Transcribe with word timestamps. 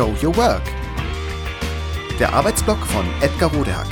Show 0.00 0.16
Your 0.22 0.34
Work. 0.38 0.62
Der 2.18 2.32
Arbeitsblock 2.32 2.78
von 2.86 3.04
Edgar 3.20 3.52
Rodehack. 3.52 3.86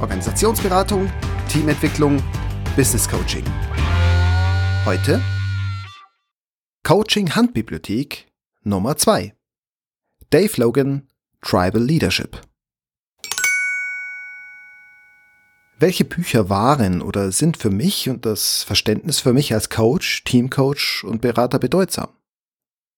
Organisationsberatung, 0.00 1.08
Teamentwicklung, 1.48 2.20
Business 2.74 3.08
Coaching. 3.08 3.44
Heute 4.84 5.22
Coaching 6.82 7.32
Handbibliothek 7.32 8.26
Nummer 8.64 8.96
2. 8.96 9.36
Dave 10.30 10.60
Logan, 10.60 11.06
Tribal 11.42 11.84
Leadership. 11.84 12.40
Welche 15.78 16.04
Bücher 16.04 16.50
waren 16.50 17.00
oder 17.00 17.30
sind 17.30 17.56
für 17.56 17.70
mich 17.70 18.08
und 18.08 18.26
das 18.26 18.64
Verständnis 18.64 19.20
für 19.20 19.32
mich 19.32 19.54
als 19.54 19.70
Coach, 19.70 20.24
Teamcoach 20.24 21.04
und 21.04 21.20
Berater 21.20 21.60
bedeutsam? 21.60 22.08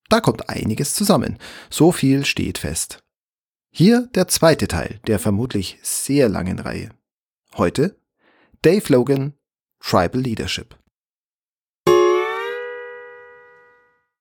Da 0.09 0.21
kommt 0.21 0.49
einiges 0.49 0.95
zusammen. 0.95 1.39
So 1.71 1.93
viel 1.93 2.25
steht 2.25 2.59
fest. 2.59 3.01
Hier 3.73 4.09
der 4.15 4.29
zweite 4.29 4.69
Teil 4.69 5.01
der 5.07 5.19
vermutlich 5.19 5.79
sehr 5.83 6.29
langen 6.29 6.59
Reihe. 6.59 6.91
Heute 7.57 7.99
Dave 8.63 8.93
Logan, 8.93 9.35
Tribal 9.81 10.21
Leadership. 10.21 10.77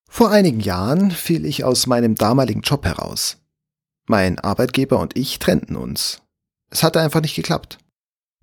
Vor 0.09 0.31
einigen 0.31 0.59
Jahren 0.59 1.11
fiel 1.11 1.45
ich 1.45 1.63
aus 1.63 1.87
meinem 1.87 2.15
damaligen 2.15 2.61
Job 2.61 2.85
heraus. 2.85 3.37
Mein 4.07 4.39
Arbeitgeber 4.39 4.99
und 4.99 5.17
ich 5.17 5.39
trennten 5.39 5.75
uns. 5.75 6.21
Es 6.69 6.83
hatte 6.83 7.01
einfach 7.01 7.21
nicht 7.21 7.35
geklappt. 7.35 7.79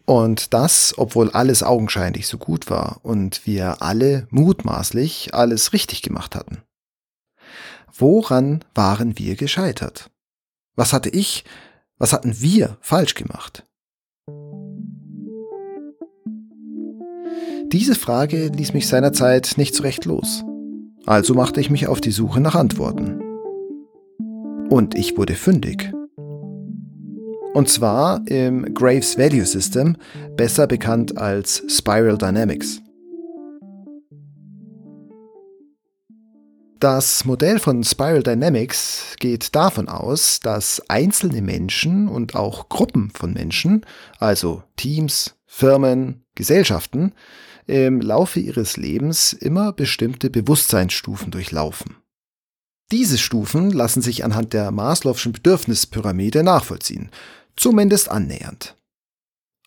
Und 0.05 0.53
das, 0.53 0.95
obwohl 0.99 1.31
alles 1.31 1.63
augenscheinlich 1.63 2.27
so 2.27 2.37
gut 2.37 2.69
war 2.69 3.01
und 3.03 3.47
wir 3.47 3.81
alle 3.81 4.27
mutmaßlich 4.31 5.35
alles 5.35 5.73
richtig 5.73 6.03
gemacht 6.03 6.35
hatten. 6.35 6.63
Woran 7.95 8.65
waren 8.75 9.19
wir 9.19 9.37
gescheitert? 9.37 10.11
Was 10.77 10.93
hatte 10.93 11.11
ich, 11.11 11.45
was 11.99 12.13
hatten 12.13 12.41
wir 12.41 12.79
falsch 12.81 13.15
gemacht? 13.15 13.67
Diese 17.67 17.95
Frage 17.95 18.49
ließ 18.49 18.73
mich 18.73 18.89
seinerzeit 18.89 19.55
nicht 19.57 19.75
so 19.75 19.83
recht 19.83 20.05
los. 20.05 20.43
Also 21.07 21.35
machte 21.35 21.61
ich 21.61 21.71
mich 21.71 21.87
auf 21.87 22.01
die 22.01 22.11
Suche 22.11 22.41
nach 22.41 22.55
Antworten. 22.55 23.21
Und 24.69 24.95
ich 24.95 25.17
wurde 25.17 25.35
fündig. 25.35 25.93
Und 27.55 27.69
zwar 27.69 28.27
im 28.27 28.73
Graves 28.75 29.19
Value 29.19 29.45
System, 29.45 29.97
besser 30.37 30.67
bekannt 30.67 31.19
als 31.19 31.63
Spiral 31.69 32.17
Dynamics. 32.17 32.81
Das 36.83 37.25
Modell 37.25 37.61
von 37.61 37.85
Spiral 37.85 38.25
Dynamics 38.25 39.15
geht 39.21 39.55
davon 39.55 39.89
aus, 39.89 40.41
dass 40.41 40.83
einzelne 40.91 41.41
Menschen 41.41 42.09
und 42.09 42.35
auch 42.35 42.69
Gruppen 42.69 43.13
von 43.15 43.35
Menschen, 43.35 43.87
also 44.19 44.65
Teams, 44.75 45.37
Firmen, 45.47 46.25
Gesellschaften, 46.35 47.13
im 47.69 48.01
Laufe 48.01 48.41
ihres 48.41 48.77
Lebens 48.77 49.33
immer 49.33 49.73
bestimmte 49.73 50.29
Bewusstseinsstufen 50.29 51.31
durchlaufen. 51.31 51.99
Diese 52.91 53.19
Stufen 53.19 53.71
lassen 53.71 54.03
sich 54.03 54.25
anhand 54.25 54.53
der 54.53 54.73
Maslow'schen 54.73 55.31
Bedürfnispyramide 55.31 56.43
nachvollziehen, 56.43 57.13
zumindest 57.55 58.11
annähernd. 58.11 58.75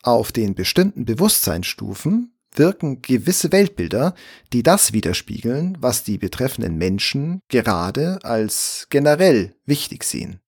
Auf 0.04 0.34
den 0.34 0.54
bestimmten 0.54 1.06
Bewusstseinsstufen 1.06 2.35
wirken 2.58 3.02
gewisse 3.02 3.52
Weltbilder, 3.52 4.14
die 4.54 4.64
das 4.64 4.94
widerspiegeln, 4.94 5.78
was 5.80 6.04
die 6.04 6.18
betreffenden 6.18 6.78
Menschen 6.78 7.40
gerade 7.50 8.20
als 8.24 8.88
generell 8.90 9.56
wichtig 9.66 10.04
sehen. 10.04 10.40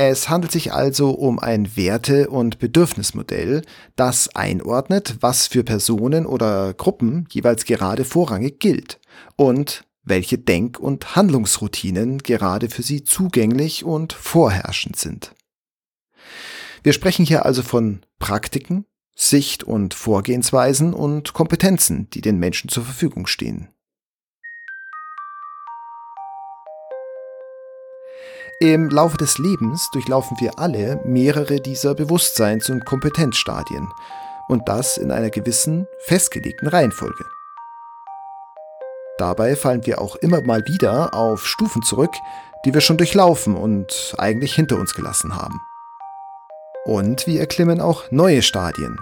Es 0.00 0.28
handelt 0.28 0.52
sich 0.52 0.72
also 0.72 1.10
um 1.10 1.40
ein 1.40 1.76
Werte- 1.76 2.30
und 2.30 2.60
Bedürfnismodell, 2.60 3.62
das 3.96 4.34
einordnet, 4.36 5.16
was 5.20 5.48
für 5.48 5.64
Personen 5.64 6.24
oder 6.24 6.72
Gruppen 6.72 7.26
jeweils 7.30 7.64
gerade 7.64 8.04
vorrangig 8.04 8.60
gilt 8.60 9.00
und 9.34 9.82
welche 10.04 10.38
Denk- 10.38 10.78
und 10.78 11.16
Handlungsroutinen 11.16 12.18
gerade 12.18 12.68
für 12.68 12.82
sie 12.82 13.02
zugänglich 13.02 13.84
und 13.84 14.12
vorherrschend 14.12 14.94
sind. 14.94 15.34
Wir 16.84 16.92
sprechen 16.92 17.26
hier 17.26 17.44
also 17.44 17.62
von 17.62 18.02
Praktiken, 18.20 18.84
Sicht- 19.20 19.64
und 19.64 19.94
Vorgehensweisen 19.94 20.94
und 20.94 21.32
Kompetenzen, 21.32 22.08
die 22.10 22.20
den 22.20 22.38
Menschen 22.38 22.70
zur 22.70 22.84
Verfügung 22.84 23.26
stehen. 23.26 23.68
Im 28.60 28.88
Laufe 28.88 29.16
des 29.16 29.38
Lebens 29.38 29.88
durchlaufen 29.92 30.36
wir 30.40 30.58
alle 30.60 31.00
mehrere 31.04 31.60
dieser 31.60 31.94
Bewusstseins- 31.94 32.70
und 32.70 32.84
Kompetenzstadien 32.86 33.88
und 34.48 34.68
das 34.68 34.96
in 34.96 35.10
einer 35.10 35.30
gewissen, 35.30 35.88
festgelegten 36.06 36.68
Reihenfolge. 36.68 37.24
Dabei 39.18 39.56
fallen 39.56 39.84
wir 39.84 40.00
auch 40.00 40.14
immer 40.16 40.42
mal 40.42 40.64
wieder 40.66 41.12
auf 41.12 41.44
Stufen 41.44 41.82
zurück, 41.82 42.14
die 42.64 42.72
wir 42.72 42.80
schon 42.80 42.96
durchlaufen 42.96 43.56
und 43.56 44.14
eigentlich 44.16 44.54
hinter 44.54 44.78
uns 44.78 44.94
gelassen 44.94 45.34
haben. 45.34 45.60
Und 46.84 47.26
wir 47.26 47.40
erklimmen 47.40 47.80
auch 47.80 48.10
neue 48.10 48.42
Stadien, 48.42 48.98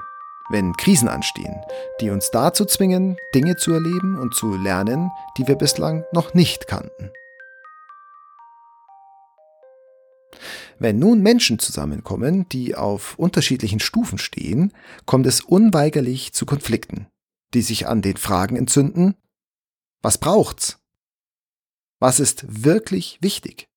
wenn 0.51 0.77
Krisen 0.77 1.09
anstehen, 1.09 1.55
die 2.01 2.11
uns 2.11 2.31
dazu 2.31 2.65
zwingen, 2.65 3.17
Dinge 3.35 3.57
zu 3.57 3.73
erleben 3.73 4.19
und 4.19 4.35
zu 4.35 4.57
lernen, 4.57 5.11
die 5.37 5.47
wir 5.47 5.57
bislang 5.57 6.05
noch 6.13 6.35
nicht 6.35 6.67
kannten. 6.67 7.11
Wenn 10.79 10.99
nun 10.99 11.23
Menschen 11.23 11.59
zusammenkommen, 11.59 12.49
die 12.51 12.75
auf 12.75 13.19
unterschiedlichen 13.19 13.81
Stufen 13.81 14.19
stehen, 14.19 14.73
kommt 15.07 15.27
es 15.27 15.41
unweigerlich 15.41 16.33
zu 16.33 16.45
Konflikten, 16.45 17.07
die 17.55 17.63
sich 17.63 17.87
an 17.87 18.03
den 18.03 18.17
Fragen 18.17 18.57
entzünden, 18.57 19.15
was 20.03 20.19
braucht's? 20.19 20.79
Was 21.99 22.21
ist 22.21 22.45
wirklich 22.65 23.19
wichtig? 23.23 23.69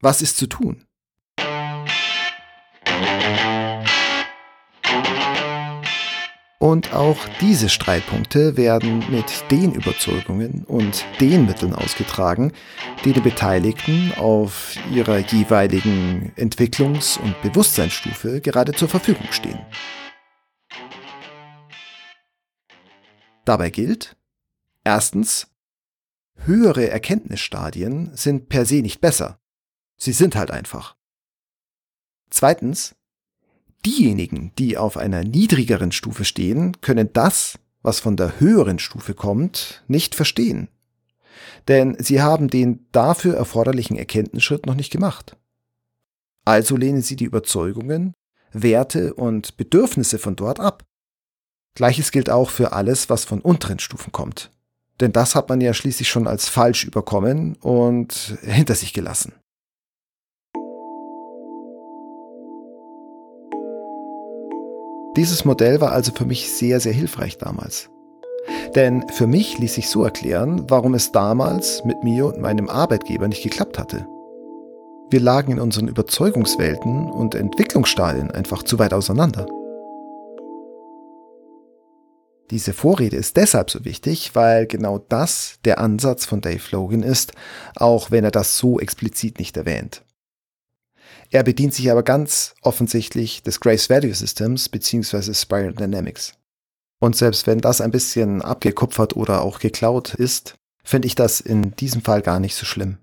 Was 0.00 0.22
ist 0.22 0.38
zu 0.38 0.46
tun? 0.46 0.83
Und 6.64 6.94
auch 6.94 7.18
diese 7.42 7.68
Streitpunkte 7.68 8.56
werden 8.56 9.04
mit 9.10 9.50
den 9.50 9.74
Überzeugungen 9.74 10.64
und 10.64 11.04
den 11.20 11.44
Mitteln 11.44 11.74
ausgetragen, 11.74 12.54
die 13.04 13.12
den 13.12 13.22
Beteiligten 13.22 14.14
auf 14.16 14.74
ihrer 14.90 15.18
jeweiligen 15.18 16.32
Entwicklungs- 16.38 17.20
und 17.20 17.38
Bewusstseinsstufe 17.42 18.40
gerade 18.40 18.72
zur 18.72 18.88
Verfügung 18.88 19.30
stehen. 19.30 19.58
Dabei 23.44 23.68
gilt, 23.68 24.16
erstens, 24.84 25.48
höhere 26.46 26.88
Erkenntnisstadien 26.88 28.16
sind 28.16 28.48
per 28.48 28.64
se 28.64 28.76
nicht 28.76 29.02
besser. 29.02 29.38
Sie 29.98 30.12
sind 30.12 30.34
halt 30.34 30.50
einfach. 30.50 30.96
Zweitens, 32.30 32.96
diejenigen, 33.84 34.52
die 34.58 34.76
auf 34.76 34.96
einer 34.96 35.22
niedrigeren 35.24 35.92
Stufe 35.92 36.24
stehen, 36.24 36.80
können 36.80 37.10
das, 37.12 37.58
was 37.82 38.00
von 38.00 38.16
der 38.16 38.40
höheren 38.40 38.78
Stufe 38.78 39.14
kommt, 39.14 39.84
nicht 39.88 40.14
verstehen. 40.14 40.68
Denn 41.68 41.96
sie 41.98 42.22
haben 42.22 42.48
den 42.48 42.86
dafür 42.92 43.34
erforderlichen 43.34 43.96
Erkenntnisschritt 43.96 44.66
noch 44.66 44.74
nicht 44.74 44.90
gemacht. 44.90 45.36
Also 46.44 46.76
lehnen 46.76 47.02
sie 47.02 47.16
die 47.16 47.24
Überzeugungen, 47.24 48.14
Werte 48.52 49.14
und 49.14 49.56
Bedürfnisse 49.56 50.18
von 50.18 50.36
dort 50.36 50.60
ab. 50.60 50.84
Gleiches 51.74 52.12
gilt 52.12 52.30
auch 52.30 52.50
für 52.50 52.72
alles, 52.72 53.10
was 53.10 53.24
von 53.24 53.40
unteren 53.40 53.78
Stufen 53.78 54.12
kommt. 54.12 54.50
Denn 55.00 55.12
das 55.12 55.34
hat 55.34 55.48
man 55.48 55.60
ja 55.60 55.74
schließlich 55.74 56.08
schon 56.08 56.28
als 56.28 56.48
falsch 56.48 56.84
überkommen 56.84 57.56
und 57.56 58.38
hinter 58.42 58.76
sich 58.76 58.92
gelassen. 58.92 59.32
Dieses 65.16 65.44
Modell 65.44 65.80
war 65.80 65.92
also 65.92 66.12
für 66.12 66.24
mich 66.24 66.52
sehr, 66.52 66.80
sehr 66.80 66.92
hilfreich 66.92 67.38
damals. 67.38 67.88
Denn 68.74 69.08
für 69.08 69.28
mich 69.28 69.58
ließ 69.58 69.74
sich 69.74 69.88
so 69.88 70.02
erklären, 70.02 70.68
warum 70.68 70.94
es 70.94 71.12
damals 71.12 71.84
mit 71.84 72.02
mir 72.02 72.26
und 72.26 72.40
meinem 72.40 72.68
Arbeitgeber 72.68 73.28
nicht 73.28 73.42
geklappt 73.42 73.78
hatte. 73.78 74.06
Wir 75.10 75.20
lagen 75.20 75.52
in 75.52 75.60
unseren 75.60 75.86
Überzeugungswelten 75.86 77.10
und 77.10 77.36
Entwicklungsstadien 77.36 78.32
einfach 78.32 78.64
zu 78.64 78.80
weit 78.80 78.92
auseinander. 78.92 79.46
Diese 82.50 82.72
Vorrede 82.72 83.16
ist 83.16 83.36
deshalb 83.36 83.70
so 83.70 83.84
wichtig, 83.84 84.34
weil 84.34 84.66
genau 84.66 84.98
das 84.98 85.58
der 85.64 85.78
Ansatz 85.78 86.24
von 86.24 86.40
Dave 86.40 86.62
Logan 86.72 87.02
ist, 87.02 87.32
auch 87.76 88.10
wenn 88.10 88.24
er 88.24 88.30
das 88.32 88.58
so 88.58 88.80
explizit 88.80 89.38
nicht 89.38 89.56
erwähnt. 89.56 90.04
Er 91.30 91.42
bedient 91.42 91.74
sich 91.74 91.90
aber 91.90 92.02
ganz 92.02 92.54
offensichtlich 92.62 93.42
des 93.42 93.60
Grace 93.60 93.90
Value 93.90 94.14
Systems 94.14 94.68
bzw. 94.68 95.34
Spiral 95.34 95.72
Dynamics. 95.72 96.34
Und 97.00 97.16
selbst 97.16 97.46
wenn 97.46 97.60
das 97.60 97.80
ein 97.80 97.90
bisschen 97.90 98.40
abgekupfert 98.42 99.16
oder 99.16 99.42
auch 99.42 99.58
geklaut 99.58 100.14
ist, 100.14 100.54
finde 100.84 101.06
ich 101.06 101.14
das 101.14 101.40
in 101.40 101.74
diesem 101.76 102.02
Fall 102.02 102.22
gar 102.22 102.40
nicht 102.40 102.54
so 102.54 102.64
schlimm. 102.64 102.98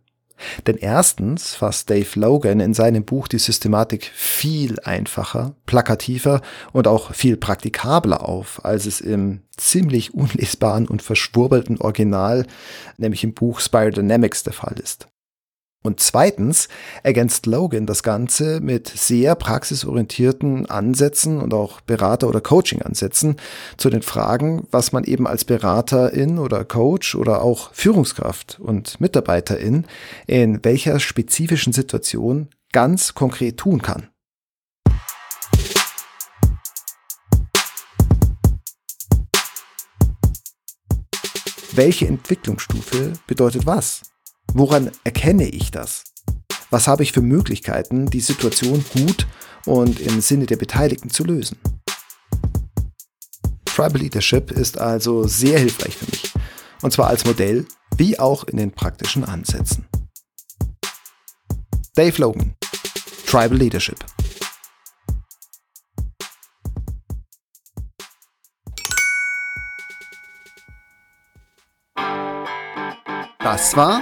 Denn 0.65 0.77
erstens 0.77 1.53
fasst 1.53 1.89
Dave 1.89 2.19
Logan 2.19 2.59
in 2.59 2.73
seinem 2.73 3.03
Buch 3.05 3.27
die 3.27 3.37
Systematik 3.37 4.11
viel 4.13 4.79
einfacher, 4.79 5.55
plakativer 5.65 6.41
und 6.73 6.87
auch 6.87 7.13
viel 7.13 7.37
praktikabler 7.37 8.27
auf, 8.27 8.63
als 8.65 8.85
es 8.85 9.01
im 9.01 9.41
ziemlich 9.57 10.13
unlesbaren 10.13 10.87
und 10.87 11.01
verschwurbelten 11.01 11.79
Original, 11.79 12.45
nämlich 12.97 13.23
im 13.23 13.33
Buch 13.33 13.59
Spiral 13.59 13.91
Dynamics 13.91 14.43
der 14.43 14.53
Fall 14.53 14.79
ist. 14.79 15.07
Und 15.83 15.99
zweitens 15.99 16.67
ergänzt 17.01 17.47
Logan 17.47 17.87
das 17.87 18.03
Ganze 18.03 18.59
mit 18.61 18.87
sehr 18.87 19.33
praxisorientierten 19.33 20.69
Ansätzen 20.69 21.41
und 21.41 21.55
auch 21.55 21.81
Berater- 21.81 22.27
oder 22.27 22.39
Coaching-Ansätzen 22.39 23.37
zu 23.77 23.89
den 23.89 24.03
Fragen, 24.03 24.67
was 24.69 24.91
man 24.91 25.03
eben 25.05 25.25
als 25.25 25.43
Beraterin 25.43 26.37
oder 26.37 26.65
Coach 26.65 27.15
oder 27.15 27.41
auch 27.41 27.73
Führungskraft 27.73 28.59
und 28.59 29.01
Mitarbeiterin 29.01 29.85
in 30.27 30.63
welcher 30.63 30.99
spezifischen 30.99 31.73
Situation 31.73 32.49
ganz 32.71 33.15
konkret 33.15 33.57
tun 33.57 33.81
kann. 33.81 34.07
Welche 41.73 42.05
Entwicklungsstufe 42.05 43.13
bedeutet 43.25 43.65
was? 43.65 44.10
Woran 44.53 44.91
erkenne 45.05 45.47
ich 45.47 45.71
das? 45.71 46.03
Was 46.71 46.87
habe 46.87 47.03
ich 47.03 47.13
für 47.13 47.21
Möglichkeiten, 47.21 48.07
die 48.07 48.19
Situation 48.19 48.83
gut 48.93 49.25
und 49.65 49.99
im 49.99 50.19
Sinne 50.19 50.45
der 50.45 50.57
Beteiligten 50.57 51.09
zu 51.09 51.23
lösen? 51.23 51.57
Tribal 53.63 54.01
Leadership 54.01 54.51
ist 54.51 54.77
also 54.77 55.25
sehr 55.25 55.57
hilfreich 55.57 55.95
für 55.95 56.05
mich. 56.05 56.33
Und 56.81 56.91
zwar 56.91 57.07
als 57.07 57.25
Modell 57.25 57.65
wie 57.95 58.19
auch 58.19 58.43
in 58.43 58.57
den 58.57 58.71
praktischen 58.71 59.23
Ansätzen. 59.23 59.87
Dave 61.95 62.21
Logan, 62.21 62.55
Tribal 63.25 63.57
Leadership. 63.57 64.03
Das 73.39 73.75
war 73.75 74.01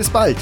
Bis 0.00 0.08
bald! 0.08 0.38